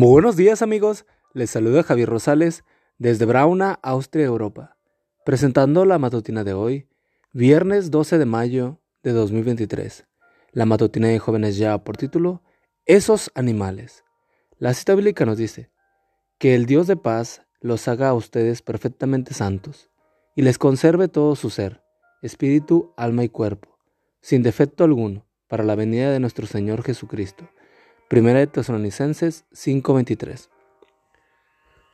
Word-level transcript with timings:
Muy 0.00 0.12
buenos 0.12 0.36
días 0.36 0.62
amigos, 0.62 1.04
les 1.34 1.50
saluda 1.50 1.82
Javier 1.82 2.08
Rosales 2.08 2.64
desde 2.96 3.26
Brauna, 3.26 3.78
Austria, 3.82 4.24
Europa, 4.24 4.78
presentando 5.26 5.84
la 5.84 5.98
matutina 5.98 6.42
de 6.42 6.54
hoy, 6.54 6.88
viernes 7.34 7.90
12 7.90 8.16
de 8.16 8.24
mayo 8.24 8.80
de 9.02 9.12
2023. 9.12 10.06
La 10.52 10.64
matutina 10.64 11.08
de 11.08 11.18
jóvenes 11.18 11.58
ya 11.58 11.76
por 11.84 11.98
título, 11.98 12.42
Esos 12.86 13.30
animales. 13.34 14.02
La 14.56 14.72
cita 14.72 14.94
bíblica 14.94 15.26
nos 15.26 15.36
dice, 15.36 15.70
que 16.38 16.54
el 16.54 16.64
Dios 16.64 16.86
de 16.86 16.96
paz 16.96 17.42
los 17.60 17.86
haga 17.86 18.08
a 18.08 18.14
ustedes 18.14 18.62
perfectamente 18.62 19.34
santos, 19.34 19.90
y 20.34 20.40
les 20.40 20.56
conserve 20.56 21.08
todo 21.08 21.36
su 21.36 21.50
ser, 21.50 21.82
espíritu, 22.22 22.94
alma 22.96 23.22
y 23.22 23.28
cuerpo, 23.28 23.76
sin 24.22 24.42
defecto 24.42 24.82
alguno, 24.82 25.26
para 25.46 25.62
la 25.62 25.74
venida 25.74 26.10
de 26.10 26.20
nuestro 26.20 26.46
Señor 26.46 26.84
Jesucristo. 26.84 27.50
Primera 28.10 28.40
de 28.40 28.48
Tesalonicenses 28.48 29.44
5:23. 29.52 30.50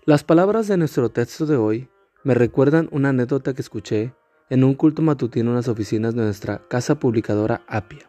Las 0.06 0.24
palabras 0.24 0.66
de 0.66 0.78
nuestro 0.78 1.10
texto 1.10 1.44
de 1.44 1.56
hoy 1.56 1.90
me 2.24 2.32
recuerdan 2.32 2.88
una 2.90 3.10
anécdota 3.10 3.52
que 3.52 3.60
escuché 3.60 4.14
en 4.48 4.64
un 4.64 4.72
culto 4.72 5.02
matutino 5.02 5.50
en 5.50 5.56
las 5.56 5.68
oficinas 5.68 6.14
de 6.14 6.22
nuestra 6.22 6.66
casa 6.68 6.98
publicadora 6.98 7.66
Apia. 7.68 8.08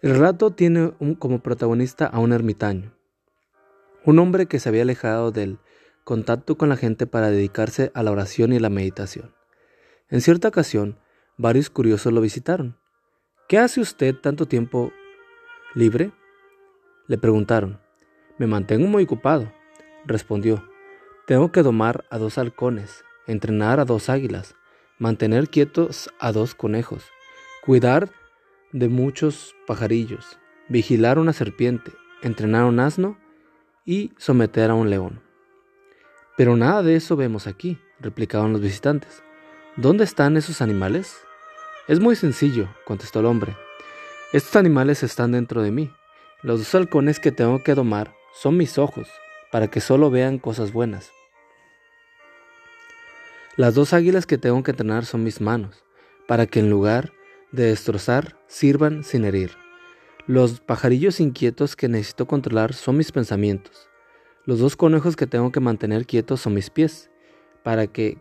El 0.00 0.12
relato 0.12 0.52
tiene 0.52 0.94
como 1.18 1.40
protagonista 1.40 2.06
a 2.06 2.18
un 2.18 2.32
ermitaño, 2.32 2.94
un 4.06 4.18
hombre 4.18 4.46
que 4.46 4.58
se 4.58 4.70
había 4.70 4.80
alejado 4.80 5.32
del 5.32 5.58
contacto 6.02 6.56
con 6.56 6.70
la 6.70 6.78
gente 6.78 7.06
para 7.06 7.30
dedicarse 7.30 7.90
a 7.92 8.02
la 8.02 8.10
oración 8.10 8.54
y 8.54 8.58
la 8.58 8.70
meditación. 8.70 9.34
En 10.08 10.22
cierta 10.22 10.48
ocasión, 10.48 10.98
varios 11.36 11.68
curiosos 11.68 12.10
lo 12.14 12.22
visitaron. 12.22 12.78
¿Qué 13.50 13.58
hace 13.58 13.82
usted 13.82 14.14
tanto 14.14 14.46
tiempo 14.46 14.92
libre? 15.74 16.10
Le 17.08 17.18
preguntaron. 17.18 17.80
Me 18.38 18.46
mantengo 18.46 18.88
muy 18.88 19.04
ocupado, 19.04 19.52
respondió. 20.04 20.68
Tengo 21.26 21.52
que 21.52 21.62
domar 21.62 22.04
a 22.10 22.18
dos 22.18 22.36
halcones, 22.36 23.04
entrenar 23.26 23.80
a 23.80 23.84
dos 23.84 24.08
águilas, 24.08 24.56
mantener 24.98 25.48
quietos 25.48 26.10
a 26.18 26.32
dos 26.32 26.54
conejos, 26.54 27.04
cuidar 27.64 28.10
de 28.72 28.88
muchos 28.88 29.54
pajarillos, 29.66 30.38
vigilar 30.68 31.18
una 31.18 31.32
serpiente, 31.32 31.92
entrenar 32.22 32.62
a 32.62 32.66
un 32.66 32.80
asno 32.80 33.16
y 33.84 34.12
someter 34.16 34.70
a 34.70 34.74
un 34.74 34.90
león. 34.90 35.22
Pero 36.36 36.56
nada 36.56 36.82
de 36.82 36.96
eso 36.96 37.16
vemos 37.16 37.46
aquí, 37.46 37.78
replicaron 38.00 38.52
los 38.52 38.60
visitantes. 38.60 39.22
¿Dónde 39.76 40.04
están 40.04 40.36
esos 40.36 40.60
animales? 40.60 41.16
Es 41.86 42.00
muy 42.00 42.16
sencillo, 42.16 42.68
contestó 42.84 43.20
el 43.20 43.26
hombre. 43.26 43.56
Estos 44.32 44.56
animales 44.56 45.02
están 45.02 45.32
dentro 45.32 45.62
de 45.62 45.70
mí, 45.70 45.90
los 46.42 46.60
dos 46.60 46.74
halcones 46.74 47.18
que 47.18 47.32
tengo 47.32 47.62
que 47.62 47.74
domar 47.74 48.14
son 48.34 48.56
mis 48.56 48.78
ojos, 48.78 49.08
para 49.50 49.68
que 49.68 49.80
solo 49.80 50.10
vean 50.10 50.38
cosas 50.38 50.72
buenas. 50.72 51.10
Las 53.56 53.74
dos 53.74 53.94
águilas 53.94 54.26
que 54.26 54.36
tengo 54.36 54.62
que 54.62 54.72
entrenar 54.72 55.06
son 55.06 55.24
mis 55.24 55.40
manos, 55.40 55.84
para 56.28 56.46
que 56.46 56.60
en 56.60 56.68
lugar 56.68 57.12
de 57.52 57.64
destrozar, 57.64 58.38
sirvan 58.48 59.02
sin 59.02 59.24
herir. 59.24 59.52
Los 60.26 60.60
pajarillos 60.60 61.20
inquietos 61.20 61.74
que 61.74 61.88
necesito 61.88 62.26
controlar 62.26 62.74
son 62.74 62.98
mis 62.98 63.12
pensamientos. 63.12 63.88
Los 64.44 64.58
dos 64.58 64.76
conejos 64.76 65.16
que 65.16 65.26
tengo 65.26 65.52
que 65.52 65.60
mantener 65.60 66.04
quietos 66.04 66.42
son 66.42 66.54
mis 66.54 66.68
pies, 66.68 67.10
para 67.62 67.86
que 67.86 68.18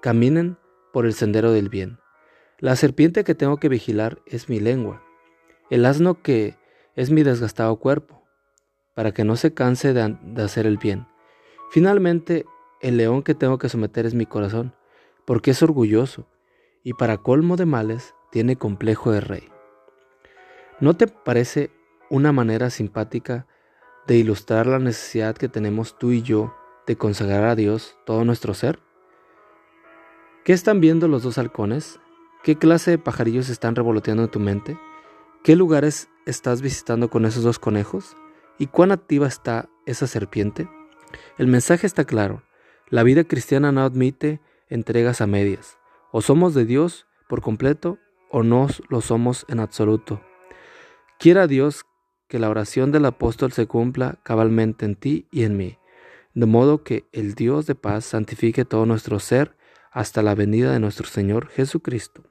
caminen 0.00 0.56
por 0.92 1.04
el 1.04 1.14
sendero 1.14 1.50
del 1.52 1.68
bien. 1.68 1.98
La 2.58 2.76
serpiente 2.76 3.24
que 3.24 3.34
tengo 3.34 3.56
que 3.58 3.68
vigilar 3.68 4.20
es 4.26 4.48
mi 4.48 4.60
lengua. 4.60 5.02
El 5.68 5.84
asno 5.84 6.22
que 6.22 6.59
es 6.96 7.10
mi 7.10 7.22
desgastado 7.22 7.76
cuerpo, 7.76 8.22
para 8.94 9.12
que 9.12 9.24
no 9.24 9.36
se 9.36 9.54
canse 9.54 9.92
de, 9.92 10.16
hacer 10.42 10.66
el 10.66 10.78
bien. 10.78 11.06
Finalmente, 11.70 12.44
el 12.80 12.96
león 12.96 13.22
que 13.22 13.34
tengo 13.34 13.58
que 13.58 13.68
someter 13.68 14.06
es 14.06 14.14
mi 14.14 14.26
corazón, 14.26 14.74
porque 15.24 15.52
es 15.52 15.62
orgulloso, 15.62 16.26
y 16.82 16.94
para 16.94 17.18
colmo 17.18 17.56
de 17.56 17.66
males 17.66 18.14
tiene 18.30 18.56
complejo 18.56 19.12
de 19.12 19.20
rey. 19.20 19.48
¿No 20.80 20.96
te 20.96 21.06
parece 21.06 21.70
una 22.08 22.32
manera 22.32 22.70
simpática 22.70 23.46
de 24.06 24.16
ilustrar 24.16 24.66
la 24.66 24.78
necesidad 24.78 25.36
que 25.36 25.48
tenemos 25.48 25.98
tú 25.98 26.10
y 26.10 26.22
yo 26.22 26.54
de 26.86 26.96
consagrar 26.96 27.44
a 27.44 27.54
Dios 27.54 27.96
todo 28.06 28.24
nuestro 28.24 28.54
ser? 28.54 28.80
¿Qué 30.44 30.52
están 30.52 30.80
viendo 30.80 31.06
los 31.06 31.22
dos 31.22 31.38
halcones? 31.38 32.00
¿Qué 32.42 32.56
clase 32.56 32.92
de 32.92 32.98
pajarillos 32.98 33.50
están 33.50 33.76
revoloteando 33.76 34.24
en 34.24 34.30
tu 34.30 34.40
mente? 34.40 34.78
¿Qué 35.44 35.54
lugares 35.54 36.08
estás 36.30 36.62
visitando 36.62 37.10
con 37.10 37.26
esos 37.26 37.42
dos 37.42 37.58
conejos? 37.58 38.16
¿Y 38.58 38.66
cuán 38.66 38.92
activa 38.92 39.26
está 39.26 39.68
esa 39.86 40.06
serpiente? 40.06 40.68
El 41.38 41.46
mensaje 41.46 41.86
está 41.86 42.04
claro. 42.04 42.42
La 42.88 43.02
vida 43.02 43.24
cristiana 43.24 43.72
no 43.72 43.82
admite 43.82 44.40
entregas 44.68 45.20
a 45.20 45.26
medias. 45.26 45.78
O 46.12 46.22
somos 46.22 46.54
de 46.54 46.64
Dios 46.64 47.06
por 47.28 47.40
completo 47.40 47.98
o 48.30 48.42
no 48.42 48.68
lo 48.88 49.00
somos 49.00 49.44
en 49.48 49.60
absoluto. 49.60 50.20
Quiera 51.18 51.46
Dios 51.46 51.84
que 52.28 52.38
la 52.38 52.48
oración 52.48 52.92
del 52.92 53.04
apóstol 53.04 53.52
se 53.52 53.66
cumpla 53.66 54.20
cabalmente 54.22 54.84
en 54.84 54.94
ti 54.94 55.26
y 55.30 55.42
en 55.44 55.56
mí, 55.56 55.78
de 56.34 56.46
modo 56.46 56.84
que 56.84 57.04
el 57.12 57.34
Dios 57.34 57.66
de 57.66 57.74
paz 57.74 58.04
santifique 58.04 58.64
todo 58.64 58.86
nuestro 58.86 59.18
ser 59.18 59.56
hasta 59.90 60.22
la 60.22 60.34
venida 60.34 60.72
de 60.72 60.80
nuestro 60.80 61.06
Señor 61.06 61.48
Jesucristo. 61.48 62.22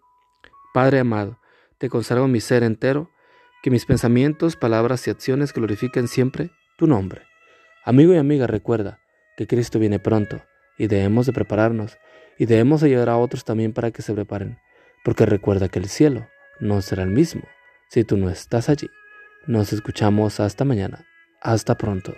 Padre 0.73 0.99
amado, 0.99 1.39
te 1.77 1.89
consagro 1.89 2.27
mi 2.27 2.39
ser 2.39 2.63
entero, 2.63 3.09
que 3.61 3.71
mis 3.71 3.85
pensamientos, 3.85 4.55
palabras 4.55 5.07
y 5.07 5.11
acciones 5.11 5.53
glorifiquen 5.53 6.07
siempre 6.07 6.51
tu 6.77 6.87
nombre. 6.87 7.23
Amigo 7.83 8.13
y 8.13 8.17
amiga, 8.17 8.47
recuerda 8.47 8.99
que 9.37 9.47
Cristo 9.47 9.79
viene 9.79 9.99
pronto 9.99 10.41
y 10.77 10.87
debemos 10.87 11.25
de 11.25 11.33
prepararnos 11.33 11.97
y 12.37 12.45
debemos 12.45 12.83
ayudar 12.83 13.09
a 13.09 13.17
otros 13.17 13.43
también 13.43 13.73
para 13.73 13.91
que 13.91 14.01
se 14.01 14.13
preparen, 14.13 14.59
porque 15.03 15.25
recuerda 15.25 15.69
que 15.69 15.79
el 15.79 15.89
cielo 15.89 16.27
no 16.59 16.81
será 16.81 17.03
el 17.03 17.09
mismo 17.09 17.43
si 17.89 18.03
tú 18.03 18.17
no 18.17 18.29
estás 18.29 18.69
allí. 18.69 18.89
Nos 19.47 19.73
escuchamos 19.73 20.39
hasta 20.39 20.63
mañana. 20.63 21.05
Hasta 21.41 21.75
pronto. 21.75 22.13